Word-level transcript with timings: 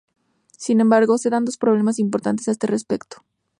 Sin 0.57 0.81
embargo, 0.81 1.19
se 1.19 1.29
dan 1.29 1.45
dos 1.45 1.59
problemas 1.59 1.99
importantes 1.99 2.47
a 2.47 2.51
este 2.53 2.65
respecto. 2.65 3.17